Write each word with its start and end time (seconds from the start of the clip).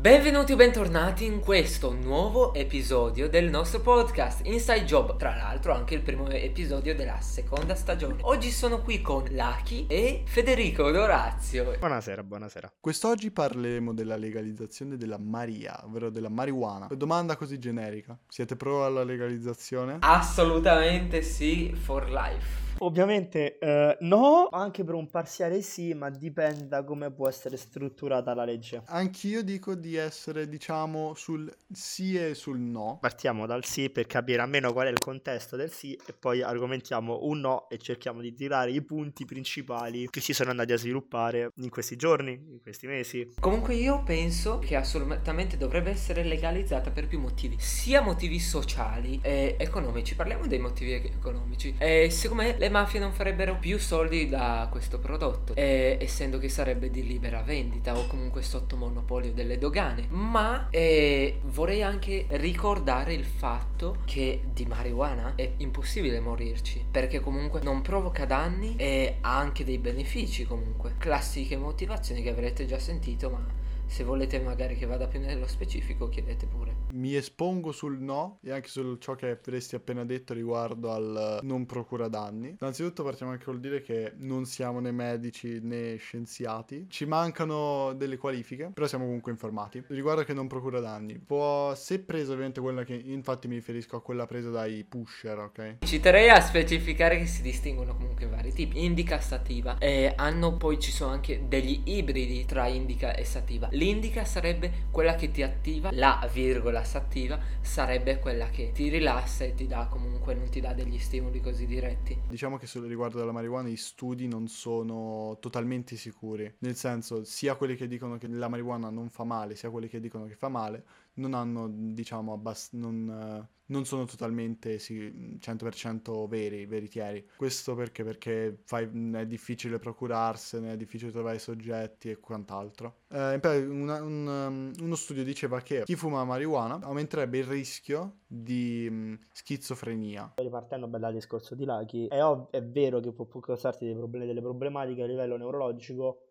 Benvenuti 0.00 0.52
o 0.52 0.56
bentornati 0.56 1.24
in 1.24 1.40
questo 1.40 1.92
nuovo 1.92 2.54
episodio 2.54 3.28
del 3.28 3.50
nostro 3.50 3.80
podcast 3.80 4.46
Inside 4.46 4.84
Job, 4.84 5.16
tra 5.16 5.34
l'altro 5.34 5.74
anche 5.74 5.96
il 5.96 6.02
primo 6.02 6.28
episodio 6.28 6.94
della 6.94 7.20
seconda 7.20 7.74
stagione. 7.74 8.18
Oggi 8.20 8.50
sono 8.50 8.80
qui 8.80 9.02
con 9.02 9.24
Lucky 9.28 9.86
e 9.88 10.22
Federico 10.24 10.92
Dorazio. 10.92 11.74
Buonasera, 11.76 12.22
buonasera. 12.22 12.74
Quest'oggi 12.78 13.32
parleremo 13.32 13.92
della 13.92 14.14
legalizzazione 14.14 14.96
della 14.96 15.18
Maria, 15.18 15.80
ovvero 15.82 16.10
della 16.10 16.28
marijuana. 16.28 16.86
Domanda 16.94 17.34
così 17.34 17.58
generica. 17.58 18.16
Siete 18.28 18.54
pro 18.54 18.84
alla 18.84 19.02
legalizzazione? 19.02 19.96
Assolutamente 19.98 21.22
sì, 21.22 21.74
for 21.74 22.08
life. 22.08 22.67
Ovviamente 22.80 23.58
eh, 23.58 23.96
no, 24.00 24.48
anche 24.50 24.84
per 24.84 24.94
un 24.94 25.08
parziale 25.08 25.62
sì, 25.62 25.94
ma 25.94 26.10
dipende 26.10 26.68
da 26.68 26.84
come 26.84 27.10
può 27.10 27.28
essere 27.28 27.56
strutturata 27.56 28.34
la 28.34 28.44
legge. 28.44 28.82
Anch'io 28.86 29.42
dico 29.42 29.74
di 29.74 29.96
essere, 29.96 30.48
diciamo, 30.48 31.14
sul 31.14 31.52
sì 31.72 32.16
e 32.16 32.34
sul 32.34 32.58
no. 32.58 32.98
Partiamo 33.00 33.46
dal 33.46 33.64
sì 33.64 33.90
per 33.90 34.06
capire 34.06 34.42
almeno 34.42 34.72
qual 34.72 34.86
è 34.86 34.90
il 34.90 34.98
contesto 34.98 35.56
del 35.56 35.70
sì 35.70 35.98
e 36.06 36.12
poi 36.12 36.42
argomentiamo 36.42 37.20
un 37.22 37.40
no 37.40 37.68
e 37.68 37.78
cerchiamo 37.78 38.20
di 38.20 38.32
tirare 38.34 38.70
i 38.70 38.82
punti 38.82 39.24
principali 39.24 40.08
che 40.08 40.20
si 40.20 40.32
sono 40.32 40.50
andati 40.50 40.72
a 40.72 40.78
sviluppare 40.78 41.50
in 41.56 41.68
questi 41.68 41.96
giorni, 41.96 42.32
in 42.32 42.60
questi 42.60 42.86
mesi. 42.86 43.34
Comunque 43.40 43.74
io 43.74 44.02
penso 44.02 44.58
che 44.58 44.76
assolutamente 44.76 45.56
dovrebbe 45.56 45.90
essere 45.90 46.22
legalizzata 46.22 46.90
per 46.90 47.06
più 47.06 47.18
motivi, 47.18 47.56
sia 47.58 48.00
motivi 48.00 48.38
sociali 48.38 49.18
e 49.22 49.56
economici. 49.58 50.14
Parliamo 50.14 50.46
dei 50.46 50.58
motivi 50.58 50.92
economici. 50.92 51.74
E 51.78 52.10
secondo 52.10 52.42
me 52.44 52.56
le 52.58 52.67
le 52.68 52.74
mafie 52.74 53.00
non 53.00 53.12
farebbero 53.12 53.56
più 53.56 53.78
soldi 53.78 54.28
da 54.28 54.68
questo 54.70 54.98
prodotto, 54.98 55.54
eh, 55.54 55.96
essendo 55.98 56.38
che 56.38 56.50
sarebbe 56.50 56.90
di 56.90 57.06
libera 57.06 57.40
vendita 57.40 57.96
o 57.96 58.06
comunque 58.06 58.42
sotto 58.42 58.76
monopolio 58.76 59.32
delle 59.32 59.56
dogane. 59.56 60.06
Ma 60.10 60.68
eh, 60.68 61.40
vorrei 61.44 61.82
anche 61.82 62.26
ricordare 62.28 63.14
il 63.14 63.24
fatto 63.24 63.96
che 64.04 64.42
di 64.52 64.66
marijuana 64.66 65.32
è 65.34 65.50
impossibile 65.56 66.20
morirci, 66.20 66.84
perché 66.90 67.20
comunque 67.20 67.60
non 67.62 67.80
provoca 67.80 68.26
danni 68.26 68.76
e 68.76 69.16
ha 69.22 69.38
anche 69.38 69.64
dei 69.64 69.78
benefici 69.78 70.44
comunque. 70.44 70.94
Classiche 70.98 71.56
motivazioni 71.56 72.22
che 72.22 72.30
avrete 72.30 72.66
già 72.66 72.78
sentito, 72.78 73.30
ma 73.30 73.46
se 73.88 74.04
volete 74.04 74.38
magari 74.38 74.76
che 74.76 74.86
vada 74.86 75.06
più 75.06 75.18
nello 75.18 75.46
specifico 75.46 76.08
chiedete 76.08 76.46
pure. 76.46 76.76
Mi 76.92 77.16
espongo 77.16 77.72
sul 77.72 77.98
no 77.98 78.38
e 78.42 78.52
anche 78.52 78.68
su 78.68 78.96
ciò 78.96 79.14
che 79.14 79.30
avresti 79.30 79.74
appena 79.74 80.04
detto 80.04 80.34
riguardo 80.34 80.92
al 80.92 81.40
non 81.42 81.66
procura 81.66 82.08
danni. 82.08 82.56
Innanzitutto 82.60 83.02
partiamo 83.02 83.32
anche 83.32 83.44
col 83.44 83.60
dire 83.60 83.80
che 83.80 84.12
non 84.18 84.44
siamo 84.44 84.78
né 84.80 84.92
medici 84.92 85.60
né 85.62 85.96
scienziati, 85.96 86.86
ci 86.88 87.06
mancano 87.06 87.94
delle 87.94 88.18
qualifiche, 88.18 88.70
però 88.72 88.86
siamo 88.86 89.04
comunque 89.04 89.32
informati. 89.32 89.82
Riguardo 89.88 90.22
che 90.22 90.34
non 90.34 90.46
procura 90.46 90.80
danni, 90.80 91.18
può, 91.18 91.74
se 91.74 92.00
preso 92.00 92.32
ovviamente 92.32 92.60
quella 92.60 92.84
che 92.84 92.94
infatti 92.94 93.48
mi 93.48 93.54
riferisco 93.54 93.96
a 93.96 94.02
quella 94.02 94.26
presa 94.26 94.50
dai 94.50 94.84
pusher, 94.84 95.38
ok? 95.38 95.76
Ci 95.84 96.00
terrei 96.00 96.28
a 96.28 96.40
specificare 96.40 97.18
che 97.18 97.26
si 97.26 97.42
distinguono 97.42 97.94
comunque 97.94 98.26
vari 98.26 98.52
tipi. 98.52 98.84
Indica 98.84 99.18
stativa 99.18 99.78
e 99.78 100.12
hanno 100.14 100.56
poi 100.56 100.78
ci 100.78 100.90
sono 100.90 101.12
anche 101.12 101.44
degli 101.48 101.80
ibridi 101.84 102.44
tra 102.44 102.66
indica 102.66 103.14
e 103.14 103.24
sativa 103.24 103.68
L'indica 103.78 104.24
sarebbe 104.24 104.86
quella 104.90 105.14
che 105.14 105.30
ti 105.30 105.40
attiva, 105.40 105.90
la 105.92 106.28
virgola 106.32 106.82
s'attiva 106.82 107.38
sarebbe 107.60 108.18
quella 108.18 108.48
che 108.48 108.72
ti 108.72 108.88
rilassa 108.88 109.44
e 109.44 109.54
ti 109.54 109.68
dà 109.68 109.86
comunque, 109.86 110.34
non 110.34 110.48
ti 110.48 110.60
dà 110.60 110.72
degli 110.72 110.98
stimoli 110.98 111.40
così 111.40 111.64
diretti. 111.64 112.18
Diciamo 112.28 112.56
che 112.56 112.66
riguardo 112.88 113.18
della 113.18 113.30
marijuana 113.30 113.68
i 113.68 113.76
studi 113.76 114.26
non 114.26 114.48
sono 114.48 115.36
totalmente 115.38 115.94
sicuri, 115.94 116.52
nel 116.58 116.74
senso 116.74 117.22
sia 117.22 117.54
quelli 117.54 117.76
che 117.76 117.86
dicono 117.86 118.18
che 118.18 118.26
la 118.26 118.48
marijuana 118.48 118.90
non 118.90 119.10
fa 119.10 119.22
male, 119.22 119.54
sia 119.54 119.70
quelli 119.70 119.86
che 119.86 120.00
dicono 120.00 120.24
che 120.24 120.34
fa 120.34 120.48
male, 120.48 120.82
non 121.18 121.34
hanno, 121.34 121.68
diciamo, 121.70 122.32
abbast- 122.32 122.72
non, 122.74 123.08
uh, 123.08 123.46
non, 123.66 123.84
sono 123.84 124.04
totalmente 124.04 124.78
sì, 124.78 125.36
100% 125.38 126.26
veri, 126.28 126.66
veritieri. 126.66 127.28
Questo 127.36 127.74
perché? 127.74 128.04
Perché 128.04 128.60
fai, 128.64 128.88
è 129.14 129.26
difficile 129.26 129.78
procurarsene, 129.78 130.72
è 130.72 130.76
difficile 130.76 131.10
trovare 131.10 131.38
soggetti 131.38 132.10
e 132.10 132.18
quant'altro. 132.18 133.00
Eh, 133.08 133.40
una, 133.66 134.02
un, 134.02 134.26
um, 134.26 134.72
uno 134.80 134.94
studio 134.94 135.24
diceva 135.24 135.60
che 135.60 135.82
chi 135.84 135.96
fuma 135.96 136.24
marijuana 136.24 136.80
aumenterebbe 136.82 137.38
il 137.38 137.44
rischio 137.44 138.20
di 138.26 138.86
um, 138.88 139.18
schizofrenia. 139.32 140.34
Ripartendo 140.36 140.86
dal 140.86 141.12
discorso 141.12 141.54
di 141.54 141.64
Lucky, 141.64 142.06
è, 142.06 142.22
ov- 142.22 142.50
è 142.50 142.62
vero 142.62 143.00
che 143.00 143.12
può, 143.12 143.24
può 143.24 143.40
causarti 143.40 143.92
problemi, 143.94 144.26
delle 144.26 144.40
problematiche 144.40 145.02
a 145.02 145.06
livello 145.06 145.36
neurologico 145.36 146.22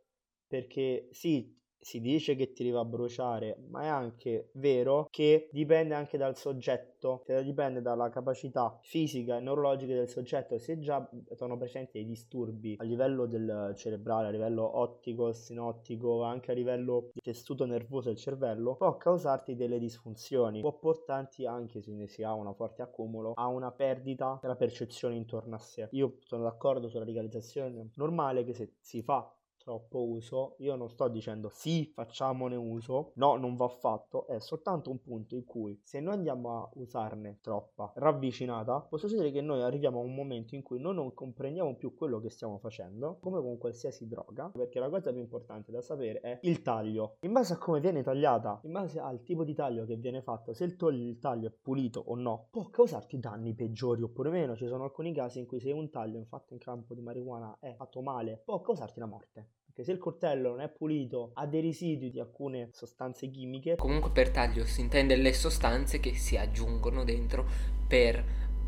perché 0.47 1.09
sì, 1.11 1.53
si 1.79 1.99
dice 2.01 2.35
che 2.35 2.53
ti 2.53 2.63
arriva 2.63 2.81
a 2.81 2.85
bruciare, 2.85 3.57
ma 3.69 3.83
è 3.83 3.87
anche 3.87 4.49
vero 4.53 5.07
che 5.09 5.49
dipende 5.51 5.93
anche 5.93 6.17
dal 6.17 6.35
soggetto, 6.35 7.23
cioè 7.25 7.43
dipende 7.43 7.81
dalla 7.81 8.09
capacità 8.09 8.77
fisica 8.81 9.37
e 9.37 9.39
neurologica 9.39 9.93
del 9.93 10.09
soggetto. 10.09 10.57
Se 10.57 10.79
già 10.79 11.07
sono 11.35 11.57
presenti 11.57 11.91
dei 11.93 12.05
disturbi 12.05 12.75
a 12.79 12.83
livello 12.83 13.25
del 13.25 13.73
cerebrale, 13.75 14.27
a 14.27 14.31
livello 14.31 14.79
ottico, 14.79 15.31
sinottico, 15.31 16.23
anche 16.23 16.51
a 16.51 16.53
livello 16.53 17.09
di 17.13 17.21
tessuto 17.21 17.65
nervoso 17.65 18.09
del 18.09 18.17
cervello, 18.17 18.75
può 18.75 18.97
causarti 18.97 19.55
delle 19.55 19.79
disfunzioni, 19.79 20.61
può 20.61 20.73
portarti 20.73 21.45
anche 21.45 21.81
se 21.81 22.07
si 22.07 22.23
ha 22.23 22.33
un 22.33 22.53
forte 22.55 22.81
accumulo 22.81 23.33
a 23.35 23.47
una 23.47 23.71
perdita 23.71 24.39
della 24.41 24.55
percezione 24.55 25.15
intorno 25.15 25.55
a 25.55 25.59
sé. 25.59 25.87
Io 25.91 26.17
sono 26.19 26.43
d'accordo 26.43 26.87
sulla 26.87 27.03
legalizzazione 27.03 27.89
normale 27.95 28.43
che 28.43 28.53
se 28.53 28.73
si 28.79 29.01
fa 29.01 29.31
troppo 29.67 30.01
uso, 30.01 30.55
io 30.59 30.77
non 30.77 30.89
sto 30.89 31.09
dicendo 31.09 31.49
sì, 31.49 31.91
facciamone 31.93 32.55
uso, 32.55 33.11
no, 33.15 33.35
non 33.35 33.57
va 33.57 33.67
fatto, 33.67 34.25
è 34.27 34.39
soltanto 34.39 34.89
un 34.89 35.01
punto 35.01 35.35
in 35.35 35.43
cui 35.43 35.77
se 35.83 35.99
noi 35.99 36.13
andiamo 36.13 36.61
a 36.61 36.69
usarne 36.75 37.39
troppa 37.41 37.91
ravvicinata, 37.95 38.79
può 38.79 38.97
succedere 38.97 39.29
che 39.29 39.41
noi 39.41 39.61
arriviamo 39.61 39.99
a 39.99 40.03
un 40.03 40.15
momento 40.15 40.55
in 40.55 40.61
cui 40.63 40.79
noi 40.79 40.95
non 40.95 41.13
comprendiamo 41.13 41.75
più 41.75 41.93
quello 41.95 42.21
che 42.21 42.29
stiamo 42.29 42.59
facendo, 42.59 43.17
come 43.19 43.41
con 43.41 43.57
qualsiasi 43.57 44.07
droga, 44.07 44.49
perché 44.53 44.79
la 44.79 44.87
cosa 44.89 45.11
più 45.11 45.19
importante 45.19 45.69
da 45.69 45.81
sapere 45.81 46.21
è 46.21 46.39
il 46.43 46.61
taglio. 46.61 47.17
In 47.23 47.33
base 47.33 47.51
a 47.51 47.57
come 47.57 47.81
viene 47.81 48.03
tagliata, 48.03 48.61
in 48.63 48.71
base 48.71 49.01
al 49.01 49.21
tipo 49.21 49.43
di 49.43 49.53
taglio 49.53 49.83
che 49.83 49.97
viene 49.97 50.21
fatto, 50.21 50.53
se 50.53 50.63
il, 50.63 50.77
togli, 50.77 51.09
il 51.09 51.19
taglio 51.19 51.49
è 51.49 51.51
pulito 51.51 51.99
o 51.99 52.15
no, 52.15 52.47
può 52.51 52.69
causarti 52.69 53.19
danni 53.19 53.53
peggiori 53.53 54.01
oppure 54.01 54.29
meno. 54.29 54.55
Ci 54.55 54.67
sono 54.67 54.85
alcuni 54.85 55.13
casi 55.13 55.39
in 55.39 55.45
cui 55.45 55.59
se 55.59 55.71
un 55.71 55.89
taglio 55.89 56.23
fatto 56.23 56.53
in 56.53 56.59
campo 56.59 56.93
di 56.93 57.01
marijuana 57.01 57.57
è 57.59 57.73
fatto 57.73 58.01
male, 58.01 58.41
può 58.45 58.61
causarti 58.61 59.01
la 59.01 59.05
morte 59.07 59.55
che 59.77 59.83
se 59.83 59.91
il 59.91 59.99
coltello 59.99 60.49
non 60.49 60.61
è 60.61 60.69
pulito 60.69 61.29
ha 61.35 61.45
dei 61.45 61.61
residui 61.61 62.09
di 62.09 62.19
alcune 62.19 62.69
sostanze 62.71 63.29
chimiche. 63.29 63.75
Comunque 63.75 64.09
per 64.09 64.31
taglio 64.31 64.65
si 64.65 64.81
intende 64.81 65.15
le 65.15 65.31
sostanze 65.33 65.99
che 65.99 66.15
si 66.15 66.35
aggiungono 66.35 67.03
dentro 67.03 67.45
per 67.87 68.17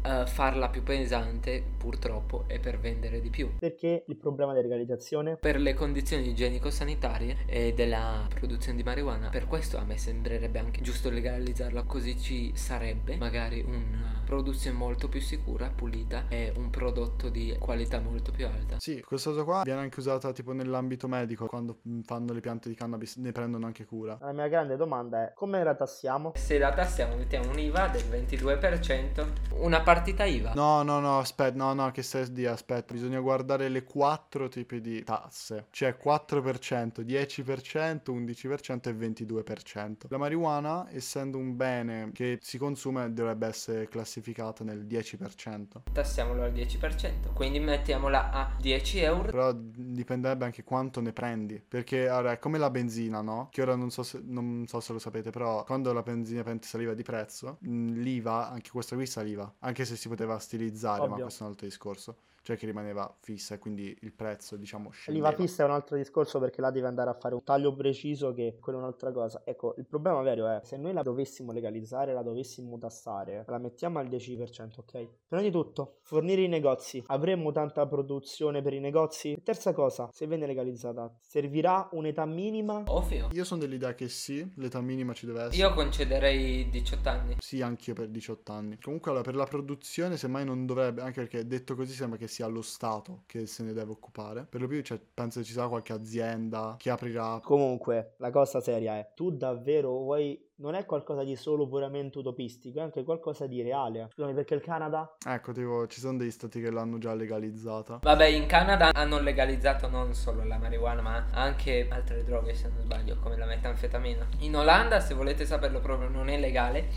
uh, 0.03 0.27
farla 0.27 0.69
più 0.69 0.83
pesante 0.83 1.63
purtroppo 1.79 2.43
e 2.45 2.59
per 2.59 2.77
vendere 2.77 3.21
di 3.21 3.31
più. 3.31 3.57
Perché 3.57 4.03
il 4.05 4.17
problema 4.17 4.53
di 4.53 4.61
legalizzazione? 4.61 5.37
Per 5.37 5.59
le 5.59 5.73
condizioni 5.73 6.29
igienico-sanitarie 6.29 7.37
e 7.47 7.73
della 7.73 8.27
produzione 8.31 8.77
di 8.77 8.83
marijuana. 8.83 9.29
Per 9.29 9.47
questo 9.47 9.77
a 9.77 9.83
me 9.83 9.97
sembrerebbe 9.97 10.59
anche 10.59 10.81
giusto 10.81 11.09
legalizzarla 11.09 11.85
così 11.85 12.19
ci 12.19 12.55
sarebbe 12.55 13.15
magari 13.15 13.61
una 13.61 14.19
produzione 14.29 14.78
molto 14.78 15.09
più 15.09 15.19
sicura, 15.19 15.72
pulita 15.73 16.25
e 16.29 16.53
un 16.56 16.69
prodotto 16.69 17.29
di 17.29 17.56
qualità 17.59 18.00
molto 18.00 18.31
più 18.31 18.45
alta. 18.45 18.75
Sì, 18.78 19.01
questa 19.01 19.31
cosa 19.31 19.44
qua 19.44 19.62
viene 19.63 19.81
anche 19.81 20.00
usata 20.00 20.31
tipo 20.31 20.53
nell'ambito 20.53 21.07
medico 21.07 21.47
quando 21.47 21.79
fanno 22.03 22.31
le 22.31 22.39
piante 22.39 22.69
di 22.69 22.75
cannabis 22.75 23.16
ne 23.16 23.31
prendono 23.31 23.66
anche 23.66 23.85
cura. 23.85 24.19
La 24.22 24.31
mia 24.31 24.47
grande 24.47 24.78
domanda 24.78 25.23
è 25.23 25.34
come 25.34 25.63
la 25.63 25.73
tassiamo? 25.73 26.34
Se 26.35 26.59
la 26.59 26.72
tassiamo 26.72 27.16
mettiamo 27.16 27.50
un'IVA 27.50 27.88
del 27.88 28.03
22%, 28.03 29.28
una 29.62 29.81
partita 29.81 30.25
IVA. 30.25 30.53
No, 30.53 30.84
no, 30.84 31.00
no, 31.00 31.18
aspetta, 31.18 31.56
no, 31.57 31.73
no, 31.73 31.89
che 31.89 32.03
stai 32.03 32.31
di 32.31 32.45
aspetta, 32.45 32.94
bisogna 32.94 33.19
guardare 33.19 33.68
le 33.68 33.84
quattro 33.84 34.47
tipi 34.47 34.79
di 34.79 35.03
tasse, 35.03 35.66
cioè 35.72 35.97
4%, 36.00 37.01
10%, 37.01 38.12
11% 38.12 38.89
e 38.89 38.94
22%. 38.94 39.95
La 40.09 40.18
marijuana, 40.18 40.88
essendo 40.92 41.39
un 41.39 41.56
bene 41.56 42.12
che 42.13 42.38
si 42.44 42.59
consuma, 42.59 43.09
dovrebbe 43.09 43.48
essere 43.48 43.88
classificata 43.88 44.18
nel 44.63 44.86
10%. 44.86 45.81
Tassiamolo 45.92 46.44
al 46.44 46.51
10%, 46.51 47.33
quindi 47.33 47.60
mettiamola 47.60 48.31
a 48.31 48.51
10 48.60 49.00
euro. 49.00 49.24
Però 49.24 49.51
dipenderebbe 49.51 50.45
anche 50.45 50.63
quanto 50.63 51.01
ne 51.01 51.13
prendi, 51.13 51.63
perché 51.66 52.07
allora, 52.07 52.33
è 52.33 52.39
come 52.39 52.60
la 52.60 52.69
benzina, 52.69 53.21
no? 53.21 53.48
Che 53.51 53.62
ora 53.63 53.75
non 53.75 53.89
so 53.89 54.04
se, 54.04 54.21
non 54.24 54.66
so 54.68 54.80
se 54.80 54.94
lo 54.94 55.00
sapete, 55.00 55.31
però 55.31 55.63
quando 55.63 55.92
la 55.94 56.04
benzina 56.04 56.44
saliva 56.62 56.94
di 56.94 57.04
prezzo, 57.04 57.57
l'IVA, 57.62 58.50
anche 58.50 58.69
questa 58.69 58.95
qui 58.95 59.06
saliva, 59.06 59.51
anche 59.60 59.80
anche 59.80 59.86
se 59.86 59.95
si 59.95 60.10
poteva 60.10 60.38
stilizzare, 60.39 61.01
Ovvio. 61.01 61.15
ma 61.15 61.22
questo 61.22 61.42
è 61.42 61.45
un 61.45 61.51
altro 61.51 61.68
discorso. 61.68 62.18
Cioè 62.41 62.57
che 62.57 62.65
rimaneva 62.65 63.13
fissa 63.19 63.56
e 63.56 63.57
quindi 63.59 63.97
il 64.01 64.13
prezzo 64.13 64.56
diciamo 64.56 64.89
scendeva. 64.89 65.30
L'IVA 65.30 65.41
fissa 65.41 65.63
è 65.63 65.65
un 65.65 65.71
altro 65.74 65.97
discorso 65.97 66.39
perché 66.39 66.62
là 66.62 66.71
devi 66.71 66.86
andare 66.86 67.09
a 67.09 67.13
fare 67.13 67.36
un 67.36 67.44
taglio 67.44 67.74
preciso 67.75 68.33
che 68.33 68.57
quella 68.59 68.80
è 68.80 68.81
un'altra 68.81 69.12
cosa. 69.12 69.41
Ecco, 69.45 69.75
il 69.77 69.86
problema 69.86 70.21
vero 70.21 70.47
è 70.47 70.62
se 70.63 70.77
noi 70.77 70.94
la 70.94 71.03
dovessimo 71.03 71.51
legalizzare, 71.51 72.13
la 72.13 72.24
dovessimo 72.24 72.77
tassare, 72.77 73.44
la 73.47 73.57
mettiamo 73.57 74.00
al 74.00 74.07
10%, 74.07 74.80
ok? 74.80 75.07
Prima 75.27 75.44
di 75.44 75.51
tutto, 75.51 75.97
fornire 76.01 76.41
i 76.41 76.47
negozi. 76.47 77.03
Avremmo 77.07 77.51
tanta 77.51 77.86
produzione 77.88 78.62
per 78.62 78.74
i 78.74 78.80
negozi? 78.80 79.33
E 79.33 79.41
terza 79.44 79.74
cosa, 79.74 80.09
se 80.12 80.27
viene 80.27 80.45
legalizzata, 80.45 81.13
servirà 81.21 81.89
un'età 81.91 82.25
minima? 82.25 82.83
Ovvio. 82.88 83.30
Io 83.33 83.44
sono 83.44 83.59
dell'idea 83.59 83.94
che 83.94 84.09
sì, 84.09 84.50
l'età 84.56 84.81
minima 84.81 85.13
ci 85.13 85.25
deve 85.25 85.44
essere. 85.44 85.57
Io 85.57 85.74
concederei 85.74 86.69
18 86.69 87.09
anni. 87.09 87.36
Sì, 87.39 87.62
anch'io 87.62 87.94
per 87.94 88.07
18 88.07 88.51
anni. 88.51 88.77
Comunque, 88.80 89.12
allora, 89.12 89.25
per 89.25 89.36
la 89.36 89.45
produzione, 89.45 90.18
semmai 90.18 90.45
non 90.45 90.65
dovrebbe, 90.65 91.01
anche 91.01 91.21
perché 91.21 91.45
detto 91.45 91.75
così 91.75 91.94
sembra 91.94 92.18
che 92.18 92.27
sia 92.29 92.47
lo 92.47 92.61
Stato 92.61 93.23
che 93.25 93.45
se 93.45 93.63
ne 93.63 93.73
deve 93.73 93.91
occupare. 93.91 94.45
Per 94.47 94.61
lo 94.61 94.67
più, 94.67 94.81
cioè, 94.81 94.99
penso 95.13 95.39
che 95.39 95.45
ci 95.45 95.53
sarà 95.53 95.67
qualche 95.67 95.93
azienda 95.93 96.75
che 96.77 96.89
aprirà. 96.89 97.39
Comunque, 97.43 98.13
la 98.17 98.31
cosa 98.31 98.61
seria 98.61 98.95
è, 98.95 99.11
tu 99.15 99.31
davvero 99.31 99.89
vuoi 99.89 100.47
non 100.59 100.75
è 100.75 100.85
qualcosa 100.85 101.23
di 101.23 101.35
solo 101.35 101.67
puramente 101.67 102.17
utopistico, 102.17 102.79
è 102.79 102.81
anche 102.81 103.03
qualcosa 103.03 103.47
di 103.47 103.61
reale. 103.61 104.09
Scusami, 104.11 104.33
perché 104.33 104.55
il 104.55 104.61
Canada? 104.61 105.15
Ecco, 105.25 105.51
tipo, 105.51 105.87
ci 105.87 105.99
sono 105.99 106.17
degli 106.17 106.31
stati 106.31 106.61
che 106.61 106.69
l'hanno 106.69 106.97
già 106.97 107.13
legalizzata. 107.13 107.99
Vabbè, 108.01 108.25
in 108.25 108.45
Canada 108.45 108.91
hanno 108.93 109.19
legalizzato 109.19 109.87
non 109.87 110.13
solo 110.13 110.43
la 110.43 110.57
marijuana, 110.57 111.01
ma 111.01 111.27
anche 111.31 111.87
altre 111.89 112.23
droghe, 112.23 112.53
se 112.53 112.67
non 112.67 112.81
sbaglio, 112.81 113.17
come 113.21 113.37
la 113.37 113.45
metanfetamina. 113.45 114.27
In 114.39 114.55
Olanda, 114.55 114.99
se 114.99 115.13
volete 115.13 115.45
saperlo 115.45 115.79
proprio, 115.79 116.09
non 116.09 116.27
è 116.27 116.37
legale, 116.37 116.89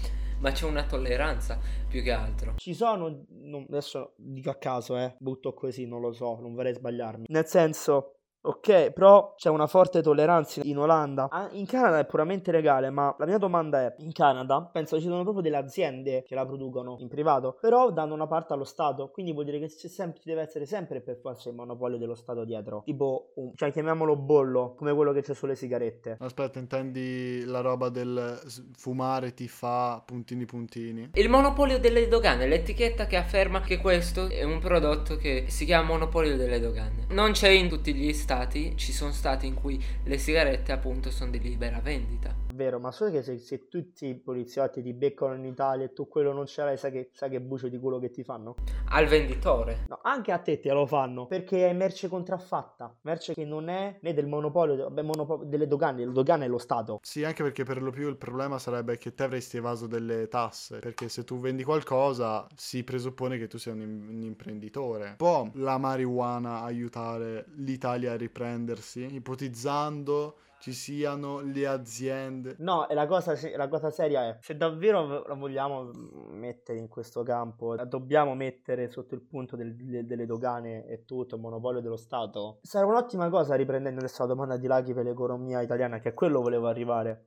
ma 0.42 0.50
c'è 0.50 0.66
una 0.66 0.84
tolleranza 0.84 1.58
più 1.88 2.02
che 2.02 2.10
altro. 2.10 2.54
Ci 2.56 2.74
sono, 2.74 3.24
non- 3.28 3.64
adesso 3.68 4.14
dico 4.16 4.50
a 4.50 4.56
caso, 4.56 4.98
eh, 4.98 5.14
butto 5.18 5.54
così, 5.54 5.86
non 5.86 6.00
lo 6.00 6.12
so, 6.12 6.38
non 6.40 6.52
vorrei 6.54 6.74
sbagliarmi. 6.74 7.26
Nel 7.28 7.46
senso, 7.46 8.21
ok, 8.42 8.90
però 8.90 9.34
c'è 9.36 9.48
una 9.48 9.66
forte 9.66 10.02
tolleranza 10.02 10.60
in 10.64 10.78
Olanda. 10.78 11.28
Ah, 11.30 11.48
In 11.52 11.66
Canada 11.66 11.98
è 11.98 12.06
puramente 12.06 12.50
legale, 12.50 12.90
ma 12.90 13.14
la 13.18 13.26
mia 13.26 13.38
domanda 13.38 13.82
è, 13.82 13.94
in 13.98 14.12
Canada 14.12 14.68
penso 14.72 14.98
ci 14.98 15.06
sono 15.06 15.22
proprio 15.22 15.42
delle 15.42 15.56
aziende 15.56 16.22
che 16.26 16.34
la 16.34 16.44
producono 16.44 16.96
in 16.98 17.08
privato, 17.08 17.56
però 17.60 17.90
danno 17.92 18.14
una 18.14 18.26
parte 18.26 18.52
allo 18.52 18.64
Stato, 18.64 19.10
quindi 19.10 19.32
vuol 19.32 19.44
dire 19.44 19.58
che 19.58 19.68
c'è 19.68 19.88
sempre, 19.88 20.20
ci 20.20 20.28
deve 20.28 20.42
essere 20.42 20.66
sempre 20.66 21.00
per 21.00 21.16
forza 21.16 21.48
il 21.48 21.54
monopolio 21.54 21.98
dello 21.98 22.14
Stato 22.14 22.44
dietro. 22.44 22.82
Tipo, 22.84 23.32
un, 23.36 23.52
cioè 23.54 23.70
chiamiamolo 23.70 24.16
bollo, 24.16 24.74
come 24.76 24.92
quello 24.94 25.12
che 25.12 25.22
c'è 25.22 25.34
sulle 25.34 25.54
sigarette. 25.54 26.16
Aspetta, 26.20 26.58
intendi 26.58 27.44
la 27.44 27.60
roba 27.60 27.88
del 27.90 28.40
fumare 28.76 29.34
ti 29.34 29.46
fa 29.46 30.02
puntini 30.04 30.44
puntini? 30.46 31.10
Il 31.14 31.28
monopolio 31.28 31.78
delle 31.78 32.08
dogane, 32.08 32.46
l'etichetta 32.46 33.06
che 33.06 33.16
afferma 33.16 33.60
che 33.60 33.78
questo 33.78 34.28
è 34.28 34.42
un 34.42 34.58
prodotto 34.58 35.16
che 35.16 35.44
si 35.48 35.64
chiama 35.64 35.88
monopolio 35.88 36.36
delle 36.36 36.58
dogane. 36.58 37.06
Non 37.10 37.32
c'è 37.32 37.48
in 37.48 37.68
tutti 37.68 37.94
gli 37.94 38.12
stati, 38.12 38.30
ci 38.76 38.92
sono 38.92 39.12
stati 39.12 39.46
in 39.46 39.54
cui 39.54 39.82
le 40.04 40.18
sigarette 40.18 40.72
appunto 40.72 41.10
sono 41.10 41.30
di 41.30 41.40
libera 41.40 41.80
vendita. 41.80 42.34
Vero, 42.54 42.78
ma 42.78 42.92
solo 42.92 43.10
che 43.10 43.22
se, 43.22 43.38
se 43.38 43.66
tutti 43.68 44.06
i 44.06 44.14
poliziotti 44.14 44.82
ti 44.82 44.92
beccano 44.92 45.34
in 45.34 45.46
Italia 45.46 45.86
e 45.86 45.92
tu 45.94 46.06
quello 46.06 46.32
non 46.32 46.44
ce 46.46 46.62
l'hai, 46.62 46.76
sai 46.76 46.92
che, 46.92 47.10
sai 47.14 47.30
che 47.30 47.40
bucio 47.40 47.68
di 47.68 47.78
culo 47.78 47.98
che 47.98 48.10
ti 48.10 48.22
fanno? 48.22 48.56
Al 48.90 49.06
venditore. 49.06 49.86
No, 49.88 50.00
anche 50.02 50.32
a 50.32 50.38
te 50.38 50.60
te 50.60 50.70
lo 50.70 50.84
fanno 50.84 51.26
perché 51.26 51.70
è 51.70 51.72
merce 51.72 52.08
contraffatta, 52.08 52.94
merce 53.02 53.32
che 53.32 53.46
non 53.46 53.70
è 53.70 53.98
né 54.02 54.12
del 54.12 54.26
monopolio, 54.26 54.76
vabbè, 54.84 55.00
monopo- 55.00 55.44
delle 55.44 55.66
dogane, 55.66 56.04
le 56.04 56.12
dogane 56.12 56.44
è 56.44 56.48
lo 56.48 56.58
Stato. 56.58 57.00
Sì, 57.02 57.24
anche 57.24 57.42
perché 57.42 57.64
per 57.64 57.80
lo 57.80 57.90
più 57.90 58.08
il 58.08 58.18
problema 58.18 58.58
sarebbe 58.58 58.98
che 58.98 59.14
te 59.14 59.22
avresti 59.22 59.56
evaso 59.56 59.86
delle 59.86 60.28
tasse, 60.28 60.78
perché 60.78 61.08
se 61.08 61.24
tu 61.24 61.38
vendi 61.38 61.64
qualcosa 61.64 62.46
si 62.54 62.84
presuppone 62.84 63.38
che 63.38 63.46
tu 63.46 63.56
sia 63.56 63.72
un, 63.72 63.80
un 63.80 64.22
imprenditore. 64.22 65.14
Può 65.16 65.48
la 65.54 65.78
marijuana 65.78 66.60
aiutare 66.60 67.46
l'Italia 67.56 68.12
a 68.12 68.16
riprendersi, 68.16 69.14
ipotizzando 69.14 70.36
ci 70.62 70.72
siano 70.72 71.40
le 71.40 71.66
aziende? 71.66 72.54
No, 72.58 72.88
e 72.88 72.94
la 72.94 73.06
cosa, 73.06 73.36
la 73.56 73.66
cosa 73.66 73.90
seria 73.90 74.28
è, 74.28 74.36
se 74.40 74.56
davvero 74.56 75.26
la 75.26 75.34
vogliamo 75.34 75.90
mettere 76.30 76.78
in 76.78 76.86
questo 76.86 77.24
campo, 77.24 77.74
la 77.74 77.84
dobbiamo 77.84 78.36
mettere 78.36 78.88
sotto 78.88 79.16
il 79.16 79.22
punto 79.22 79.56
del- 79.56 79.74
de- 79.74 80.06
delle 80.06 80.24
dogane 80.24 80.86
e 80.86 81.04
tutto, 81.04 81.34
il 81.34 81.40
monopolio 81.40 81.80
dello 81.80 81.96
Stato, 81.96 82.60
sarà 82.62 82.86
un'ottima 82.86 83.28
cosa 83.28 83.56
riprendendo 83.56 83.98
adesso 83.98 84.22
la 84.22 84.28
domanda 84.28 84.56
di 84.56 84.68
Laghi 84.68 84.94
per 84.94 85.04
l'economia 85.04 85.60
italiana, 85.62 85.98
che 85.98 86.10
a 86.10 86.14
quello 86.14 86.40
volevo 86.40 86.68
arrivare. 86.68 87.26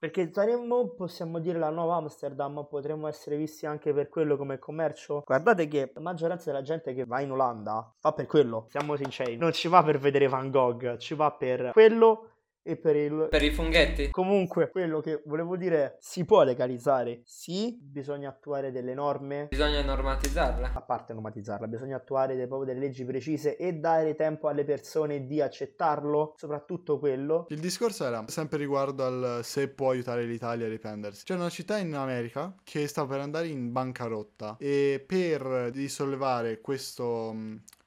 Perché 0.00 0.32
saremmo, 0.32 0.94
possiamo 0.94 1.40
dire, 1.40 1.58
la 1.58 1.68
nuova 1.68 1.96
Amsterdam, 1.96 2.66
potremmo 2.70 3.06
essere 3.06 3.36
visti 3.36 3.66
anche 3.66 3.92
per 3.92 4.08
quello 4.08 4.38
come 4.38 4.58
commercio. 4.58 5.22
Guardate 5.26 5.68
che 5.68 5.90
la 5.92 6.00
maggioranza 6.00 6.50
della 6.50 6.62
gente 6.62 6.94
che 6.94 7.04
va 7.04 7.20
in 7.20 7.32
Olanda 7.32 7.94
va 8.00 8.12
per 8.14 8.24
quello, 8.24 8.64
siamo 8.70 8.96
sinceri, 8.96 9.36
non 9.36 9.52
ci 9.52 9.68
va 9.68 9.82
per 9.82 9.98
vedere 9.98 10.26
Van 10.26 10.50
Gogh, 10.50 10.96
ci 10.96 11.14
va 11.14 11.30
per 11.32 11.72
quello 11.72 12.29
e 12.62 12.76
per 12.76 12.96
il... 12.96 13.26
Per 13.30 13.42
i 13.42 13.50
funghetti. 13.50 14.10
Comunque, 14.10 14.70
quello 14.70 15.00
che 15.00 15.22
volevo 15.26 15.56
dire 15.56 15.76
è, 15.84 15.96
si 15.98 16.24
può 16.24 16.42
legalizzare, 16.42 17.22
sì, 17.24 17.78
bisogna 17.80 18.28
attuare 18.28 18.70
delle 18.70 18.94
norme, 18.94 19.46
Bisogna 19.48 19.82
normatizzarla. 19.82 20.72
a 20.74 20.80
parte 20.82 21.12
normatizzarla, 21.12 21.66
bisogna 21.66 21.96
attuare 21.96 22.36
dei- 22.36 22.46
proprio 22.46 22.72
delle 22.72 22.86
leggi 22.86 23.04
precise 23.04 23.56
e 23.56 23.72
dare 23.74 24.14
tempo 24.14 24.48
alle 24.48 24.64
persone 24.64 25.26
di 25.26 25.40
accettarlo, 25.40 26.34
soprattutto 26.36 26.98
quello. 26.98 27.46
Il 27.48 27.60
discorso 27.60 28.04
era 28.04 28.24
sempre 28.28 28.58
riguardo 28.58 29.04
al 29.04 29.40
se 29.42 29.68
può 29.68 29.90
aiutare 29.90 30.24
l'Italia 30.24 30.66
a 30.66 30.68
riprendersi. 30.68 31.24
C'è 31.24 31.34
una 31.34 31.48
città 31.48 31.78
in 31.78 31.94
America 31.94 32.54
che 32.62 32.86
sta 32.86 33.06
per 33.06 33.20
andare 33.20 33.48
in 33.48 33.72
bancarotta 33.72 34.56
e 34.58 35.02
per 35.06 35.40
risollevare 35.72 36.60
questo, 36.60 37.34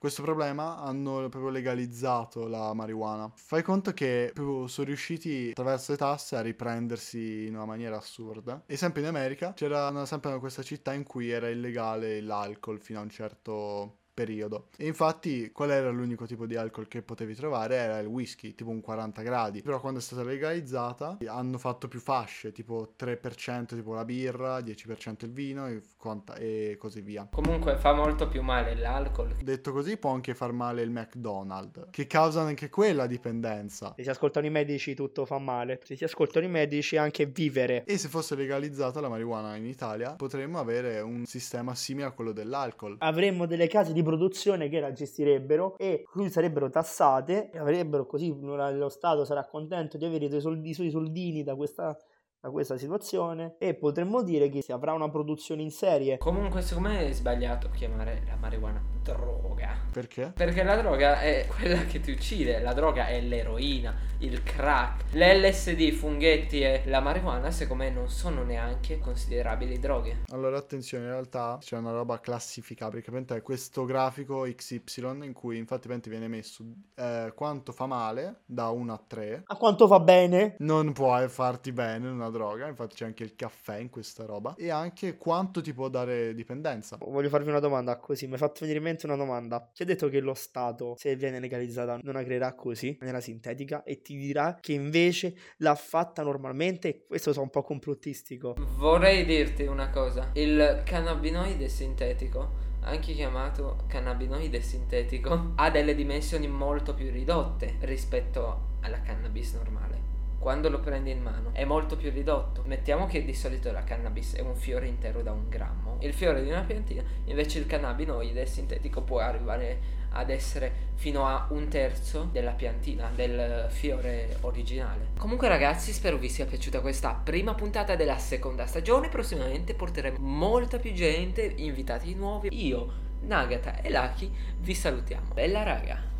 questo 0.03 0.21
problema 0.21 0.79
hanno 0.79 1.29
proprio 1.29 1.47
legalizzato 1.47 2.49
la 2.49 2.73
marijuana. 2.73 3.31
Fai 3.37 3.63
conto 3.63 3.93
che 3.93 4.31
proprio 4.33 4.67
sono 4.67 4.87
riusciti 4.87 5.51
attraverso 5.51 5.93
le 5.93 5.97
tasse 5.97 6.35
a 6.35 6.41
riprendersi 6.41 7.45
in 7.45 7.55
una 7.55 7.63
maniera 7.63 7.95
assurda. 7.95 8.63
E 8.65 8.75
sempre 8.75 8.99
in 8.99 9.07
America 9.07 9.53
c'era 9.53 9.87
una- 9.87 10.05
sempre 10.05 10.37
questa 10.39 10.61
città 10.61 10.91
in 10.91 11.03
cui 11.03 11.29
era 11.29 11.47
illegale 11.47 12.19
l'alcol 12.19 12.81
fino 12.81 12.99
a 12.99 13.03
un 13.03 13.09
certo 13.09 13.99
periodo. 14.13 14.67
E 14.77 14.85
infatti 14.87 15.51
qual 15.51 15.71
era 15.71 15.89
l'unico 15.89 16.25
tipo 16.25 16.45
di 16.45 16.55
alcol 16.55 16.87
che 16.87 17.01
potevi 17.01 17.35
trovare? 17.35 17.75
Era 17.75 17.99
il 17.99 18.07
whisky, 18.07 18.53
tipo 18.53 18.69
un 18.69 18.81
40 18.81 19.21
gradi. 19.21 19.61
Però 19.61 19.79
quando 19.79 19.99
è 19.99 20.01
stata 20.01 20.23
legalizzata 20.23 21.17
hanno 21.25 21.57
fatto 21.57 21.87
più 21.87 21.99
fasce, 21.99 22.51
tipo 22.51 22.93
3% 22.97 23.75
tipo 23.75 23.93
la 23.93 24.05
birra, 24.05 24.59
10% 24.59 25.25
il 25.25 25.31
vino 25.31 25.67
e, 25.67 25.81
quanta- 25.97 26.35
e 26.35 26.75
così 26.79 27.01
via. 27.01 27.27
Comunque 27.31 27.77
fa 27.77 27.93
molto 27.93 28.27
più 28.27 28.41
male 28.41 28.75
l'alcol. 28.75 29.35
Detto 29.41 29.71
così 29.71 29.97
può 29.97 30.11
anche 30.11 30.35
far 30.35 30.51
male 30.51 30.81
il 30.81 30.91
McDonald's, 30.91 31.87
che 31.89 32.07
causa 32.07 32.41
anche 32.41 32.69
quella 32.69 33.07
dipendenza. 33.07 33.93
Se 33.95 34.03
si 34.03 34.09
ascoltano 34.09 34.45
i 34.45 34.49
medici 34.49 34.93
tutto 34.93 35.25
fa 35.25 35.39
male, 35.39 35.79
se 35.83 35.95
si 35.95 36.03
ascoltano 36.03 36.45
i 36.45 36.49
medici 36.49 36.97
anche 36.97 37.25
vivere. 37.25 37.83
E 37.85 37.97
se 37.97 38.07
fosse 38.07 38.35
legalizzata 38.35 38.99
la 38.99 39.09
marijuana 39.09 39.55
in 39.55 39.65
Italia, 39.65 40.13
potremmo 40.13 40.59
avere 40.59 40.99
un 41.01 41.25
sistema 41.25 41.73
simile 41.75 42.07
a 42.07 42.11
quello 42.11 42.31
dell'alcol. 42.31 42.97
Avremmo 42.99 43.45
delle 43.45 43.67
case 43.67 43.93
di 43.93 44.02
produzione 44.03 44.69
che 44.69 44.79
la 44.79 44.91
gestirebbero 44.91 45.75
e 45.77 46.03
cui 46.11 46.29
sarebbero 46.29 46.69
tassate 46.69 47.49
e 47.51 47.57
avrebbero 47.57 48.05
così 48.05 48.35
lo 48.39 48.89
Stato 48.89 49.25
sarà 49.25 49.45
contento 49.45 49.97
di 49.97 50.05
avere 50.05 50.25
i 50.25 50.29
suoi 50.29 50.41
soldi- 50.41 50.69
i 50.69 50.73
suoi 50.73 50.89
soldini 50.89 51.43
da 51.43 51.55
questa, 51.55 51.97
da 52.43 52.49
questa 52.51 52.77
situazione 52.77 53.55
e 53.57 53.73
potremmo 53.73 54.21
dire 54.21 54.49
che 54.49 54.61
si 54.61 54.73
avrà 54.73 54.91
una 54.91 55.09
produzione 55.09 55.61
in 55.61 55.71
serie. 55.71 56.17
Comunque, 56.17 56.61
secondo 56.61 56.89
me 56.89 57.07
è 57.07 57.11
sbagliato 57.13 57.69
chiamare 57.69 58.23
la 58.27 58.35
marijuana 58.35 58.83
droga. 59.01 59.77
Perché? 59.91 60.33
Perché 60.35 60.63
la 60.63 60.75
droga 60.75 61.21
è 61.21 61.47
quella 61.47 61.85
che 61.85 62.01
ti 62.01 62.11
uccide, 62.11 62.59
la 62.59 62.73
droga 62.73 63.07
è 63.07 63.21
l'eroina, 63.21 63.95
il 64.19 64.41
crack, 64.43 65.13
l'LSD, 65.13 65.79
i 65.79 65.91
funghetti 65.91 66.61
e 66.61 66.83
la 66.85 66.99
marijuana 66.99 67.51
secondo 67.51 67.83
me 67.83 67.89
non 67.89 68.09
sono 68.09 68.43
neanche 68.43 68.99
considerabili 68.99 69.77
droghe. 69.79 70.23
Allora, 70.31 70.57
attenzione, 70.57 71.05
in 71.05 71.11
realtà 71.11 71.57
c'è 71.61 71.77
una 71.77 71.91
roba 71.91 72.19
classificabile, 72.19 73.01
che 73.01 73.11
praticamente 73.11 73.35
è 73.35 73.41
questo 73.41 73.85
grafico 73.85 74.41
XY 74.41 75.25
in 75.25 75.33
cui 75.33 75.57
infatti 75.57 75.87
viene 76.09 76.27
messo 76.27 76.63
eh, 76.95 77.31
quanto 77.35 77.71
fa 77.71 77.85
male 77.85 78.41
da 78.45 78.69
1 78.69 78.93
a 78.93 79.01
3. 79.05 79.43
A 79.45 79.55
quanto 79.55 79.87
va 79.87 79.99
bene? 79.99 80.55
Non 80.59 80.91
può 80.93 81.19
eh, 81.21 81.29
farti 81.29 81.71
bene 81.71 82.09
una 82.09 82.29
droga, 82.33 82.67
infatti 82.67 82.95
c'è 82.95 83.05
anche 83.05 83.23
il 83.23 83.35
caffè 83.35 83.77
in 83.77 83.89
questa 83.89 84.25
roba. 84.25 84.55
E 84.57 84.69
anche 84.69 85.15
quanto 85.15 85.61
ti 85.61 85.73
può 85.73 85.87
dare 85.87 86.33
dipendenza. 86.33 86.97
Voglio 86.99 87.29
farvi 87.29 87.47
una 87.47 87.59
domanda 87.59 87.97
così, 87.97 88.25
mi 88.25 88.33
hai 88.33 88.39
fatto 88.39 88.59
venire 88.61 88.79
in 88.79 88.83
mente 88.83 89.05
una 89.05 89.15
domanda. 89.15 89.71
Ti 89.73 89.83
ha 89.83 89.85
detto 89.85 90.09
che 90.09 90.19
lo 90.19 90.33
Stato, 90.33 90.95
se 90.97 91.15
viene 91.15 91.39
legalizzata, 91.39 91.99
non 92.03 92.15
la 92.15 92.23
creerà 92.23 92.53
così, 92.53 92.89
in 92.89 92.97
maniera 92.99 93.21
sintetica, 93.21 93.83
e 93.83 94.01
ti 94.01 94.17
dirà 94.17 94.57
che 94.59 94.73
invece 94.73 95.35
l'ha 95.57 95.75
fatta 95.75 96.23
normalmente, 96.23 96.87
e 96.89 97.05
questo 97.07 97.31
sono 97.31 97.45
un 97.45 97.51
po' 97.51 97.61
complottistico. 97.61 98.55
Vorrei 98.75 99.23
dirti 99.23 99.63
una 99.63 99.89
cosa, 99.89 100.31
il 100.33 100.81
cannabinoide 100.83 101.69
sintetico, 101.69 102.71
anche 102.81 103.13
chiamato 103.13 103.85
cannabinoide 103.87 104.59
sintetico, 104.59 105.53
ha 105.55 105.69
delle 105.69 105.95
dimensioni 105.95 106.47
molto 106.47 106.93
più 106.93 107.09
ridotte 107.11 107.75
rispetto 107.81 108.71
alla 108.81 109.01
cannabis 109.01 109.53
normale. 109.53 110.12
Quando 110.43 110.69
lo 110.69 110.81
prendi 110.81 111.09
in 111.09 111.21
mano 111.21 111.51
è 111.53 111.63
molto 111.63 111.95
più 111.95 112.11
ridotto. 112.11 112.63
Mettiamo 112.65 113.07
che 113.07 113.23
di 113.23 113.33
solito 113.33 113.71
la 113.71 113.85
cannabis 113.85 114.35
è 114.35 114.41
un 114.41 114.55
fiore 114.55 114.87
intero 114.87 115.21
da 115.21 115.31
un 115.31 115.47
grammo. 115.47 115.95
Il 116.01 116.13
fiore 116.13 116.43
di 116.43 116.49
una 116.49 116.63
piantina, 116.63 117.01
invece 117.23 117.59
il 117.59 117.65
cannabinoide 117.65 118.45
sintetico 118.45 119.03
può 119.03 119.19
arrivare 119.19 120.01
ad 120.09 120.29
essere 120.29 120.91
fino 120.95 121.25
a 121.25 121.47
un 121.51 121.69
terzo 121.69 122.27
della 122.29 122.51
piantina, 122.51 123.09
del 123.15 123.67
fiore 123.69 124.35
originale. 124.41 125.11
Comunque 125.17 125.47
ragazzi, 125.47 125.93
spero 125.93 126.17
vi 126.17 126.27
sia 126.27 126.45
piaciuta 126.45 126.81
questa 126.81 127.13
prima 127.13 127.53
puntata 127.53 127.95
della 127.95 128.17
seconda 128.17 128.65
stagione. 128.65 129.07
Prossimamente 129.07 129.73
porteremo 129.73 130.17
molta 130.19 130.77
più 130.77 130.91
gente, 130.91 131.53
invitati 131.55 132.13
nuovi. 132.15 132.49
Io, 132.51 132.91
Nagata 133.21 133.79
e 133.79 133.89
Lucky 133.89 134.29
vi 134.57 134.75
salutiamo. 134.75 135.33
Bella 135.33 135.63
raga! 135.63 136.11